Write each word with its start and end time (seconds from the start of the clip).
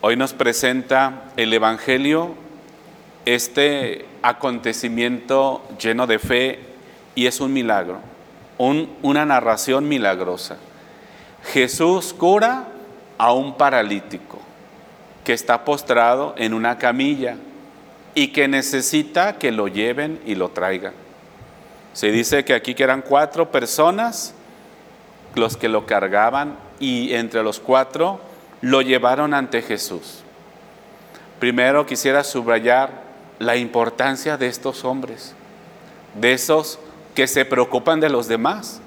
Hoy 0.00 0.16
nos 0.16 0.32
presenta 0.32 1.24
el 1.36 1.52
Evangelio 1.52 2.34
este 3.26 4.06
acontecimiento 4.22 5.62
lleno 5.78 6.06
de 6.06 6.18
fe 6.18 6.60
y 7.14 7.26
es 7.26 7.42
un 7.42 7.52
milagro, 7.52 7.98
una 8.56 9.26
narración 9.26 9.86
milagrosa. 9.86 10.56
Jesús 11.52 12.14
cura 12.14 12.68
a 13.18 13.34
un 13.34 13.58
paralítico 13.58 14.38
que 15.24 15.34
está 15.34 15.66
postrado 15.66 16.34
en 16.38 16.54
una 16.54 16.78
camilla 16.78 17.36
y 18.14 18.28
que 18.28 18.48
necesita 18.48 19.38
que 19.38 19.50
lo 19.50 19.68
lleven 19.68 20.20
y 20.24 20.34
lo 20.34 20.50
traigan. 20.50 20.94
Se 21.92 22.10
dice 22.10 22.44
que 22.44 22.54
aquí 22.54 22.74
que 22.74 22.82
eran 22.82 23.02
cuatro 23.02 23.50
personas 23.50 24.34
los 25.34 25.56
que 25.56 25.68
lo 25.68 25.86
cargaban 25.86 26.56
y 26.80 27.12
entre 27.14 27.42
los 27.42 27.60
cuatro 27.60 28.20
lo 28.60 28.82
llevaron 28.82 29.34
ante 29.34 29.62
Jesús. 29.62 30.22
Primero 31.38 31.86
quisiera 31.86 32.24
subrayar 32.24 33.02
la 33.38 33.56
importancia 33.56 34.36
de 34.36 34.46
estos 34.46 34.84
hombres, 34.84 35.34
de 36.20 36.32
esos 36.32 36.78
que 37.14 37.26
se 37.26 37.44
preocupan 37.44 38.00
de 38.00 38.08
los 38.08 38.28
demás. 38.28 38.80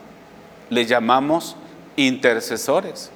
Le 0.70 0.86
llamamos 0.86 1.55
intercesores, 1.95 3.12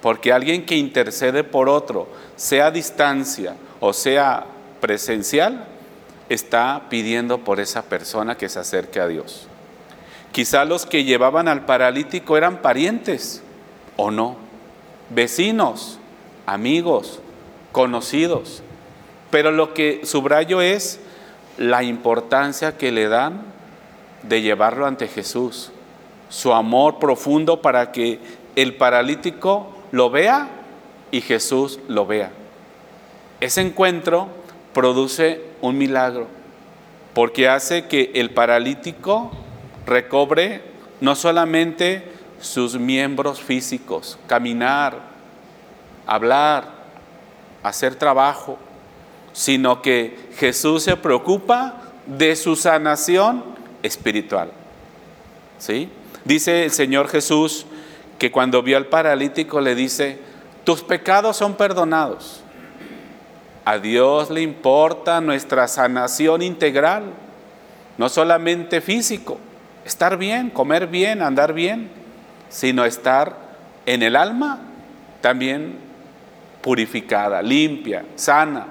porque 0.00 0.32
alguien 0.32 0.64
que 0.64 0.76
intercede 0.76 1.44
por 1.44 1.68
otro, 1.68 2.08
sea 2.36 2.66
a 2.66 2.70
distancia 2.70 3.54
o 3.80 3.92
sea 3.92 4.46
presencial, 4.82 5.64
está 6.28 6.88
pidiendo 6.90 7.38
por 7.38 7.60
esa 7.60 7.82
persona 7.82 8.36
que 8.36 8.48
se 8.48 8.58
acerque 8.58 9.00
a 9.00 9.06
Dios. 9.06 9.46
Quizá 10.32 10.64
los 10.64 10.86
que 10.86 11.04
llevaban 11.04 11.46
al 11.46 11.64
paralítico 11.64 12.36
eran 12.36 12.60
parientes 12.62 13.42
o 13.96 14.10
no, 14.10 14.36
vecinos, 15.10 15.98
amigos, 16.46 17.20
conocidos. 17.70 18.62
Pero 19.30 19.52
lo 19.52 19.72
que 19.72 20.00
subrayo 20.04 20.60
es 20.60 20.98
la 21.58 21.84
importancia 21.84 22.76
que 22.76 22.90
le 22.90 23.08
dan 23.08 23.42
de 24.24 24.42
llevarlo 24.42 24.86
ante 24.86 25.06
Jesús, 25.06 25.70
su 26.28 26.52
amor 26.52 26.98
profundo 26.98 27.62
para 27.62 27.92
que 27.92 28.18
el 28.56 28.74
paralítico 28.74 29.72
lo 29.92 30.10
vea 30.10 30.48
y 31.12 31.20
Jesús 31.20 31.78
lo 31.86 32.04
vea. 32.04 32.32
Ese 33.40 33.60
encuentro 33.60 34.41
produce 34.74 35.40
un 35.60 35.78
milagro, 35.78 36.28
porque 37.14 37.48
hace 37.48 37.86
que 37.86 38.10
el 38.14 38.30
paralítico 38.30 39.30
recobre 39.86 40.62
no 41.00 41.14
solamente 41.14 42.10
sus 42.40 42.78
miembros 42.78 43.40
físicos, 43.40 44.18
caminar, 44.26 44.98
hablar, 46.06 46.68
hacer 47.62 47.94
trabajo, 47.94 48.58
sino 49.32 49.82
que 49.82 50.28
Jesús 50.36 50.82
se 50.82 50.96
preocupa 50.96 51.82
de 52.06 52.36
su 52.36 52.56
sanación 52.56 53.44
espiritual. 53.82 54.50
¿Sí? 55.58 55.88
Dice 56.24 56.64
el 56.64 56.70
Señor 56.70 57.08
Jesús 57.08 57.66
que 58.18 58.30
cuando 58.30 58.62
vio 58.62 58.76
al 58.76 58.86
paralítico 58.86 59.60
le 59.60 59.74
dice, 59.74 60.18
tus 60.64 60.82
pecados 60.82 61.36
son 61.36 61.54
perdonados. 61.54 62.42
A 63.64 63.78
Dios 63.78 64.30
le 64.30 64.42
importa 64.42 65.20
nuestra 65.20 65.68
sanación 65.68 66.42
integral, 66.42 67.04
no 67.96 68.08
solamente 68.08 68.80
físico, 68.80 69.38
estar 69.84 70.16
bien, 70.16 70.50
comer 70.50 70.88
bien, 70.88 71.22
andar 71.22 71.52
bien, 71.52 71.90
sino 72.48 72.84
estar 72.84 73.36
en 73.86 74.02
el 74.02 74.16
alma 74.16 74.60
también 75.20 75.76
purificada, 76.60 77.40
limpia, 77.42 78.04
sana. 78.16 78.66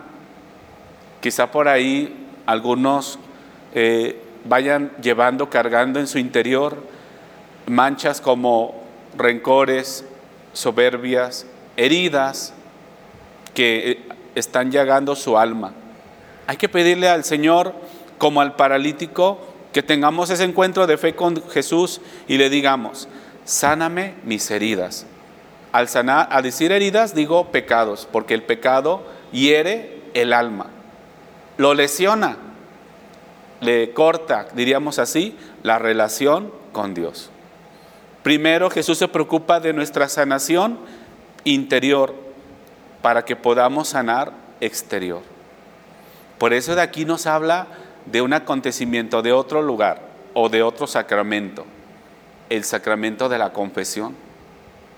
Quizá 1.22 1.52
por 1.52 1.68
ahí 1.68 2.28
algunos 2.46 3.20
eh, 3.74 4.22
vayan 4.46 4.92
llevando, 5.02 5.50
cargando 5.50 6.00
en 6.00 6.08
su 6.08 6.18
interior 6.18 6.78
manchas 7.68 8.20
como 8.20 8.84
rencores, 9.18 10.06
soberbias, 10.54 11.46
heridas 11.78 12.54
que 13.54 13.92
eh, 13.92 14.00
están 14.36 14.72
llegando 14.72 15.16
su 15.16 15.38
alma. 15.38 15.74
Hay 16.48 16.58
que 16.58 16.70
pedirle 16.70 17.10
al 17.10 17.24
Señor, 17.24 17.74
como 18.18 18.42
al 18.42 18.56
paralítico, 18.56 19.40
que 19.74 19.84
tengamos 19.84 20.30
ese 20.30 20.44
encuentro 20.44 20.88
de 20.88 20.98
fe 20.98 21.16
con 21.16 21.42
Jesús 21.50 22.02
y 22.28 22.38
le 22.38 22.50
digamos, 22.50 23.08
sáname 23.46 24.16
mis 24.24 24.50
heridas. 24.52 25.06
Al, 25.72 25.88
sanar, 25.88 26.28
al 26.32 26.44
decir 26.44 26.72
heridas 26.72 27.16
digo 27.16 27.52
pecados, 27.52 28.08
porque 28.12 28.34
el 28.34 28.44
pecado 28.44 29.04
hiere 29.32 30.02
el 30.14 30.34
alma, 30.34 30.68
lo 31.58 31.74
lesiona, 31.74 32.38
le 33.62 33.94
corta, 33.94 34.48
diríamos 34.54 35.00
así, 35.00 35.38
la 35.64 35.80
relación 35.80 36.52
con 36.74 36.94
Dios. 36.94 37.30
Primero 38.24 38.70
Jesús 38.70 38.98
se 38.98 39.08
preocupa 39.08 39.60
de 39.60 39.74
nuestra 39.74 40.10
sanación 40.10 40.78
interior, 41.44 42.14
para 43.02 43.26
que 43.26 43.36
podamos 43.36 43.90
sanar 43.90 44.32
exterior. 44.60 45.22
Por 46.38 46.54
eso 46.54 46.76
de 46.76 46.82
aquí 46.82 47.06
nos 47.06 47.28
habla 47.28 47.68
de 48.06 48.22
un 48.22 48.34
acontecimiento 48.34 49.22
de 49.22 49.32
otro 49.32 49.62
lugar 49.62 50.02
o 50.34 50.50
de 50.50 50.64
otro 50.64 50.88
sacramento, 50.88 51.66
el 52.50 52.64
sacramento 52.64 53.30
de 53.30 53.38
la 53.38 53.54
confesión. 53.54 54.16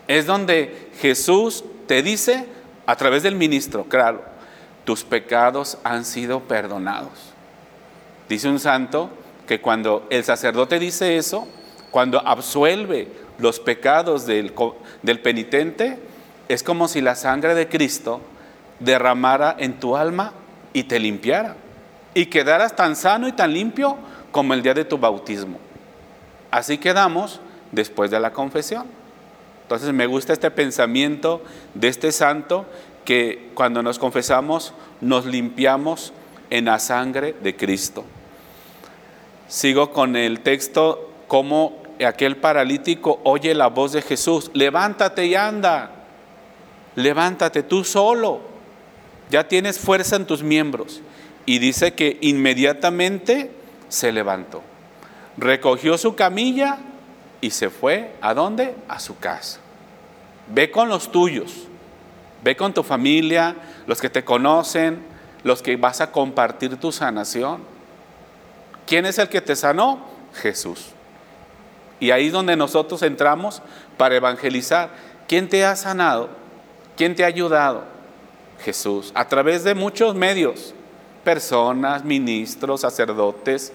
Es 0.08 0.26
donde 0.26 0.90
Jesús 1.00 1.64
te 1.88 2.02
dice 2.02 2.46
a 2.86 2.96
través 2.96 3.24
del 3.24 3.36
ministro, 3.36 3.86
claro, 3.86 4.22
tus 4.84 5.04
pecados 5.04 5.78
han 5.84 6.06
sido 6.06 6.42
perdonados. 6.42 7.34
Dice 8.28 8.50
un 8.50 8.60
santo 8.60 9.10
que 9.48 9.62
cuando 9.62 10.06
el 10.10 10.24
sacerdote 10.24 10.80
dice 10.80 11.18
eso, 11.18 11.48
cuando 11.92 12.26
absuelve 12.26 13.08
los 13.38 13.60
pecados 13.60 14.26
del, 14.26 14.54
del 15.02 15.20
penitente, 15.20 16.00
es 16.54 16.64
como 16.64 16.88
si 16.88 17.02
la 17.02 17.16
sangre 17.16 17.56
de 17.56 17.68
Cristo 17.68 18.22
derramara 18.80 19.56
en 19.58 19.80
tu 19.80 19.96
alma 19.96 20.34
y 20.74 20.84
te 20.84 21.00
limpiara. 21.00 21.56
Y 22.14 22.28
quedaras 22.28 22.76
tan 22.76 22.96
sano 22.96 23.28
y 23.28 23.32
tan 23.32 23.54
limpio 23.54 23.98
como 24.32 24.54
el 24.54 24.62
día 24.62 24.74
de 24.74 24.86
tu 24.86 24.98
bautismo. 24.98 25.58
Así 26.52 26.78
quedamos 26.78 27.40
después 27.72 28.12
de 28.12 28.20
la 28.20 28.34
confesión. 28.34 28.86
Entonces 29.64 29.94
me 29.94 30.06
gusta 30.06 30.34
este 30.34 30.52
pensamiento 30.52 31.42
de 31.74 31.88
este 31.88 32.12
santo 32.12 32.66
que 33.06 33.50
cuando 33.56 33.82
nos 33.82 33.98
confesamos 33.98 34.74
nos 35.02 35.26
limpiamos 35.26 36.14
en 36.50 36.66
la 36.66 36.80
sangre 36.80 37.34
de 37.42 37.56
Cristo. 37.56 38.04
Sigo 39.48 39.92
con 39.92 40.16
el 40.16 40.42
texto 40.42 41.10
como 41.28 41.82
aquel 42.06 42.38
paralítico 42.38 43.20
oye 43.24 43.54
la 43.54 43.68
voz 43.68 43.94
de 43.94 44.02
Jesús, 44.02 44.52
levántate 44.54 45.26
y 45.26 45.36
anda 45.36 46.03
levántate 46.96 47.64
tú 47.64 47.84
solo, 47.84 48.42
ya 49.30 49.48
tienes 49.48 49.80
fuerza 49.80 50.16
en 50.16 50.26
tus 50.26 50.44
miembros. 50.44 51.02
Y 51.46 51.60
dice 51.60 51.94
que 51.94 52.18
inmediatamente 52.22 53.52
se 53.90 54.12
levantó, 54.12 54.62
recogió 55.38 55.98
su 55.98 56.16
camilla 56.16 56.78
y 57.42 57.50
se 57.50 57.70
fue 57.70 58.16
a 58.22 58.34
dónde? 58.34 58.76
A 58.88 59.00
su 59.00 59.20
casa. 59.20 59.60
Ve 60.48 60.72
con 60.72 60.88
los 60.88 61.12
tuyos, 61.12 61.68
ve 62.44 62.56
con 62.56 62.74
tu 62.74 62.84
familia, 62.84 63.56
los 63.88 64.00
que 64.00 64.10
te 64.10 64.24
conocen, 64.24 65.04
los 65.44 65.62
que 65.62 65.76
vas 65.76 66.00
a 66.00 66.12
compartir 66.12 66.78
tu 66.78 66.92
sanación. 66.92 67.62
¿Quién 68.88 69.06
es 69.06 69.18
el 69.20 69.28
que 69.28 69.42
te 69.42 69.56
sanó? 69.56 70.06
Jesús. 70.34 70.88
Y 72.00 72.12
ahí 72.12 72.28
es 72.28 72.34
donde 72.34 72.56
nosotros 72.56 73.02
entramos 73.02 73.62
para 73.98 74.16
evangelizar. 74.16 74.90
¿Quién 75.28 75.48
te 75.50 75.66
ha 75.66 75.76
sanado? 75.76 76.30
¿Quién 76.96 77.16
te 77.16 77.24
ha 77.24 77.28
ayudado? 77.28 77.86
Jesús, 78.64 79.12
a 79.16 79.28
través 79.28 79.64
de 79.64 79.76
muchos 79.76 80.16
medios, 80.16 80.74
personas, 81.24 82.04
ministros, 82.04 82.82
sacerdotes, 82.82 83.74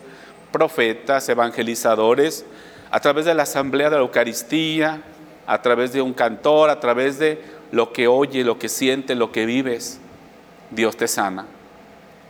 profetas, 0.53 1.29
evangelizadores, 1.29 2.45
a 2.91 3.01
través 3.01 3.27
de 3.27 3.35
la 3.35 3.43
asamblea 3.43 3.91
de 3.91 3.97
la 3.97 4.03
Eucaristía, 4.03 5.03
a 5.47 5.61
través 5.61 5.93
de 5.93 6.01
un 6.01 6.15
cantor, 6.15 6.71
a 6.71 6.81
través 6.81 7.19
de 7.19 7.43
lo 7.71 7.93
que 7.93 8.09
oye, 8.09 8.45
lo 8.45 8.59
que 8.59 8.69
siente, 8.69 9.15
lo 9.15 9.33
que 9.33 9.47
vives, 9.47 9.99
Dios 10.71 10.97
te 10.97 11.09
sana. 11.09 11.47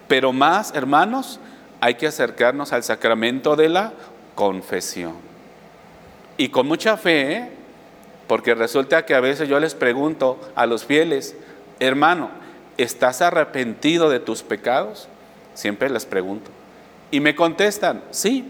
Pero 0.09 0.33
más, 0.33 0.75
hermanos, 0.75 1.39
hay 1.81 1.95
que 1.95 2.07
acercarnos 2.07 2.73
al 2.73 2.83
sacramento 2.83 3.55
de 3.55 3.69
la 3.69 3.93
confesión. 4.35 5.15
Y 6.37 6.49
con 6.49 6.67
mucha 6.67 6.97
fe, 6.97 7.33
¿eh? 7.33 7.58
Porque 8.29 8.55
resulta 8.55 9.07
que 9.07 9.15
a 9.15 9.21
veces 9.21 9.49
yo 9.49 9.59
les 9.59 9.75
pregunto 9.75 10.39
a 10.55 10.67
los 10.67 10.85
fieles, 10.85 11.35
hermano, 11.81 12.31
¿estás 12.77 13.23
arrepentido 13.23 14.11
de 14.11 14.21
tus 14.21 14.43
pecados? 14.43 15.09
Siempre 15.55 15.91
les 15.91 16.07
pregunto. 16.07 16.51
Y 17.11 17.21
me 17.21 17.35
contestan, 17.35 18.03
sí, 18.11 18.47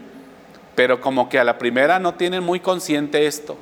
pero 0.75 0.99
como 0.99 1.29
que 1.29 1.39
a 1.39 1.45
la 1.45 1.57
primera 1.57 1.97
no 1.97 2.13
tienen 2.15 2.43
muy 2.43 2.59
consciente 2.59 3.25
esto. 3.25 3.57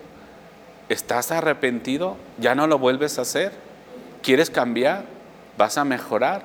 ¿Estás 0.90 1.32
arrepentido? 1.32 2.18
¿Ya 2.40 2.56
no 2.56 2.66
lo 2.66 2.80
vuelves 2.80 3.20
a 3.20 3.22
hacer? 3.22 3.52
¿Quieres 4.24 4.50
cambiar? 4.50 5.04
¿Vas 5.58 5.78
a 5.78 5.86
mejorar? 5.86 6.44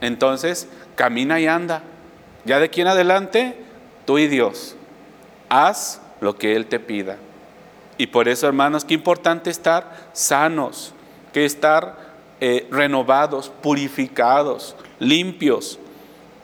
Entonces, 0.00 0.68
camina 0.96 1.40
y 1.40 1.46
anda. 1.46 1.82
Ya 2.44 2.58
de 2.58 2.66
aquí 2.66 2.82
en 2.82 2.88
adelante, 2.88 3.56
tú 4.04 4.18
y 4.18 4.26
Dios. 4.26 4.76
Haz 5.48 6.00
lo 6.20 6.36
que 6.36 6.56
Él 6.56 6.66
te 6.66 6.78
pida. 6.78 7.16
Y 7.98 8.06
por 8.06 8.28
eso, 8.28 8.46
hermanos, 8.46 8.84
qué 8.84 8.94
importante 8.94 9.50
estar 9.50 10.10
sanos, 10.12 10.94
que 11.32 11.44
estar 11.44 11.96
eh, 12.40 12.68
renovados, 12.70 13.50
purificados, 13.60 14.76
limpios, 15.00 15.78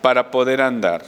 para 0.03 0.31
poder 0.31 0.61
andar. 0.61 1.03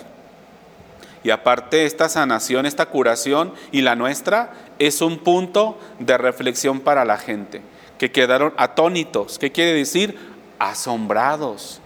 Y 1.24 1.30
aparte, 1.30 1.84
esta 1.84 2.08
sanación, 2.08 2.64
esta 2.64 2.86
curación 2.86 3.52
y 3.72 3.82
la 3.82 3.96
nuestra 3.96 4.52
es 4.78 5.02
un 5.02 5.18
punto 5.18 5.76
de 5.98 6.16
reflexión 6.16 6.78
para 6.78 7.04
la 7.04 7.18
gente, 7.18 7.62
que 7.98 8.12
quedaron 8.12 8.54
atónitos. 8.56 9.40
¿Qué 9.40 9.50
quiere 9.50 9.72
decir? 9.72 10.16
Asombrados. 10.60 11.80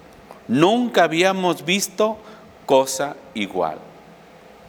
Nunca 0.47 1.05
habíamos 1.05 1.65
visto 1.65 2.19
cosa 2.67 3.17
igual, 3.33 3.79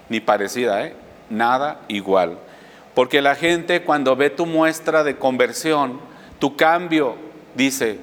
ni 0.08 0.22
parecida, 0.22 0.86
¿eh? 0.86 0.96
nada 1.30 1.82
igual. 1.90 2.38
Porque 2.94 3.22
la 3.22 3.36
gente 3.36 3.84
cuando 3.84 4.16
ve 4.16 4.30
tu 4.30 4.46
muestra 4.46 5.04
de 5.04 5.18
conversión, 5.18 6.00
tu 6.40 6.56
cambio, 6.56 7.16
dice, 7.56 8.00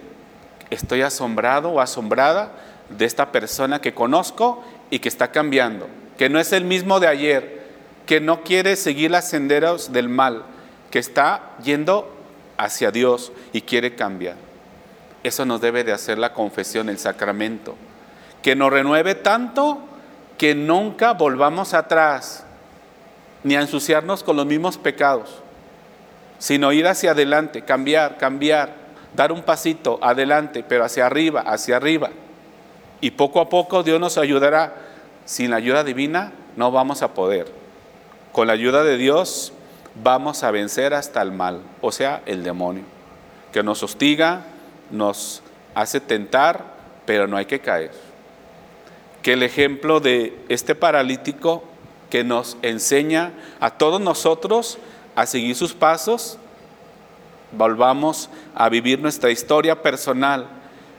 estoy 0.71 1.03
asombrado 1.03 1.71
o 1.71 1.81
asombrada 1.81 2.53
de 2.89 3.05
esta 3.05 3.33
persona 3.33 3.81
que 3.81 3.95
conozco 3.95 4.65
y 4.91 5.01
que 5.01 5.09
está 5.09 5.31
cambiando, 5.31 5.89
que 6.17 6.29
no 6.29 6.39
es 6.39 6.53
el 6.53 6.65
mismo 6.65 7.01
de 7.01 7.09
ayer, 7.09 7.59
que 8.07 8.21
no 8.21 8.43
quiere 8.43 8.77
seguir 8.77 9.11
las 9.11 9.29
senderos 9.29 9.93
del 9.93 10.09
mal, 10.09 10.45
que 10.91 10.99
está 10.99 11.57
yendo 11.63 12.15
hacia 12.57 12.91
Dios 12.91 13.33
y 13.53 13.61
quiere 13.63 13.95
cambiar. 13.95 14.37
Eso 15.23 15.45
nos 15.45 15.61
debe 15.61 15.85
de 15.85 15.93
hacer 15.93 16.19
la 16.19 16.33
confesión, 16.33 16.89
el 16.89 16.99
sacramento, 16.99 17.77
que 18.43 18.57
nos 18.57 18.73
renueve 18.73 19.15
tanto 19.15 19.81
que 20.39 20.55
nunca 20.55 21.13
volvamos 21.13 21.75
atrás, 21.75 22.47
ni 23.45 23.57
a 23.57 23.61
ensuciarnos 23.61 24.23
con 24.23 24.37
los 24.37 24.47
mismos 24.47 24.79
pecados, 24.79 25.43
sino 26.39 26.73
ir 26.73 26.87
hacia 26.87 27.13
adelante, 27.13 27.63
cambiar, 27.63 28.17
cambiar, 28.19 28.75
dar 29.15 29.33
un 29.33 29.43
pasito 29.43 29.99
adelante, 30.03 30.65
pero 30.67 30.85
hacia 30.85 31.07
arriba, 31.07 31.41
hacia 31.41 31.77
arriba. 31.77 32.11
Y 33.01 33.13
poco 33.13 33.41
a 33.41 33.49
poco 33.49 33.83
Dios 33.83 34.01
nos 34.01 34.19
ayudará. 34.19 34.75
Sin 35.25 35.51
la 35.51 35.57
ayuda 35.57 35.85
divina 35.85 36.33
no 36.57 36.71
vamos 36.71 37.03
a 37.03 37.15
poder. 37.15 37.47
Con 38.33 38.47
la 38.47 38.55
ayuda 38.55 38.83
de 38.83 38.97
Dios 38.97 39.53
vamos 40.03 40.43
a 40.43 40.51
vencer 40.51 40.95
hasta 40.95 41.23
el 41.23 41.33
mal, 41.33 41.61
o 41.81 41.93
sea, 41.93 42.23
el 42.27 42.45
demonio, 42.45 42.85
que 43.53 43.63
nos 43.63 43.83
hostiga, 43.83 44.43
nos 44.91 45.43
hace 45.75 46.01
tentar, 46.01 46.65
pero 47.05 47.27
no 47.27 47.37
hay 47.37 47.47
que 47.47 47.61
caer. 47.61 47.91
Que 49.23 49.33
el 49.33 49.43
ejemplo 49.43 50.01
de 50.01 50.39
este 50.49 50.75
paralítico 50.75 51.65
que 52.11 52.25
nos 52.25 52.57
enseña 52.63 53.33
a 53.61 53.71
todos 53.71 54.01
nosotros 54.01 54.79
a 55.15 55.27
seguir 55.27 55.55
sus 55.57 55.75
pasos, 55.75 56.39
volvamos 57.53 58.31
a 58.55 58.69
vivir 58.69 59.01
nuestra 59.01 59.31
historia 59.31 59.83
personal. 59.83 60.47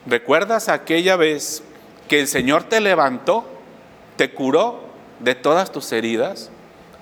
¿Recuerdas 0.05 0.69
aquella 0.69 1.15
vez 1.15 1.63
que 2.07 2.19
el 2.19 2.27
Señor 2.27 2.63
te 2.63 2.81
levantó, 2.81 3.45
te 4.17 4.31
curó 4.31 4.81
de 5.19 5.35
todas 5.35 5.71
tus 5.71 5.91
heridas? 5.91 6.51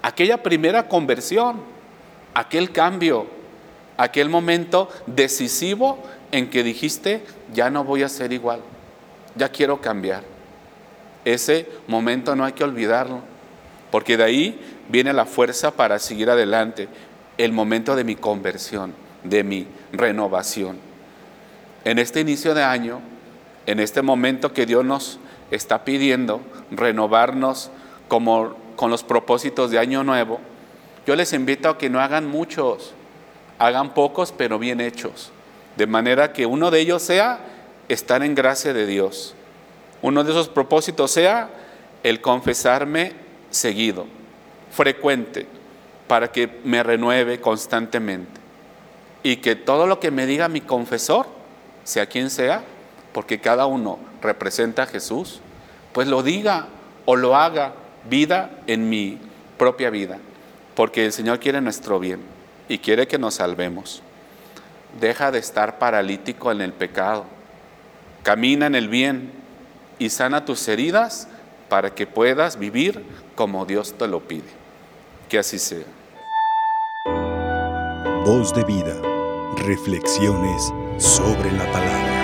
aquella 0.08 0.42
primera 0.42 0.88
conversión, 0.88 1.60
aquel 2.34 2.72
cambio, 2.72 3.28
aquel 3.98 4.30
momento 4.30 4.90
decisivo 5.06 6.02
en 6.32 6.50
que 6.50 6.64
dijiste, 6.64 7.24
ya 7.54 7.70
no 7.70 7.84
voy 7.84 8.04
a 8.04 8.10
ser 8.10 8.32
igual, 8.32 8.62
ya 9.36 9.50
quiero 9.50 9.82
cambiar. 9.82 10.24
Ese 11.26 11.68
momento 11.88 12.38
no 12.38 12.46
hay 12.46 12.54
que 12.54 12.64
olvidarlo, 12.64 13.20
porque 13.92 14.18
de 14.18 14.24
ahí 14.24 14.60
viene 14.90 15.14
la 15.14 15.26
fuerza 15.26 15.72
para 15.72 16.00
seguir 16.00 16.30
adelante, 16.30 16.88
el 17.38 17.52
momento 17.52 17.96
de 17.96 18.04
mi 18.04 18.16
conversión, 18.16 18.94
de 19.24 19.44
mi 19.44 19.68
renovación. 19.92 20.78
En 21.86 22.00
este 22.00 22.20
inicio 22.20 22.54
de 22.54 22.64
año, 22.64 23.00
en 23.66 23.80
este 23.80 24.02
momento 24.02 24.54
que 24.54 24.66
Dios 24.66 24.84
nos 24.84 25.20
está 25.52 25.86
pidiendo 25.86 26.42
renovarnos 26.72 27.72
como 28.08 28.56
con 28.76 28.92
los 28.92 29.04
propósitos 29.04 29.72
de 29.72 29.80
Año 29.80 30.04
Nuevo, 30.04 30.40
yo 31.06 31.16
les 31.16 31.34
invito 31.34 31.70
a 31.70 31.78
que 31.78 31.90
no 31.90 32.02
hagan 32.02 32.28
muchos, 32.28 32.94
hagan 33.60 33.94
pocos 33.94 34.34
pero 34.38 34.60
bien 34.60 34.82
hechos, 34.82 35.32
de 35.78 35.88
manera 35.88 36.34
que 36.34 36.46
uno 36.46 36.72
de 36.72 36.80
ellos 36.80 37.02
sea 37.02 37.40
estar 37.88 38.24
en 38.24 38.36
gracia 38.36 38.74
de 38.74 38.86
Dios. 38.86 39.34
Uno 40.02 40.24
de 40.24 40.32
esos 40.32 40.50
propósitos 40.50 41.12
sea 41.12 41.50
el 42.04 42.22
confesarme 42.22 43.14
seguido, 43.58 44.06
frecuente, 44.72 45.46
para 46.08 46.32
que 46.32 46.50
me 46.64 46.84
renueve 46.84 47.42
constantemente. 47.42 48.40
Y 49.24 49.38
que 49.38 49.56
todo 49.56 49.88
lo 49.88 50.00
que 50.00 50.12
me 50.12 50.26
diga 50.26 50.48
mi 50.48 50.62
confesor, 50.62 51.28
sea 51.84 52.06
quien 52.06 52.30
sea, 52.30 52.64
porque 53.12 53.40
cada 53.40 53.66
uno 53.66 54.00
representa 54.22 54.84
a 54.84 54.88
Jesús, 54.88 55.42
pues 55.92 56.08
lo 56.08 56.24
diga 56.24 56.68
o 57.06 57.16
lo 57.16 57.36
haga 57.36 57.74
vida 58.10 58.52
en 58.68 58.90
mi 58.90 59.18
propia 59.58 59.90
vida, 59.90 60.20
porque 60.76 61.06
el 61.06 61.12
Señor 61.12 61.40
quiere 61.40 61.60
nuestro 61.62 62.00
bien 62.00 62.22
y 62.70 62.78
quiere 62.78 63.08
que 63.08 63.18
nos 63.18 63.36
salvemos. 63.36 64.02
Deja 65.00 65.32
de 65.32 65.40
estar 65.40 65.80
paralítico 65.80 66.52
en 66.52 66.62
el 66.62 66.74
pecado, 66.74 67.26
camina 68.24 68.68
en 68.68 68.76
el 68.76 68.88
bien 68.88 69.32
y 70.00 70.10
sana 70.10 70.46
tus 70.46 70.68
heridas 70.68 71.28
para 71.70 71.94
que 71.94 72.08
puedas 72.08 72.58
vivir 72.58 73.04
como 73.36 73.66
Dios 73.66 73.94
te 73.98 74.08
lo 74.08 74.22
pide. 74.22 74.50
Que 75.30 75.40
así 75.40 75.60
sea. 75.60 75.86
Voz 78.26 78.54
de 78.54 78.64
vida, 78.66 78.96
reflexiones 79.58 80.74
sobre 80.98 81.52
la 81.52 81.72
palabra. 81.72 82.17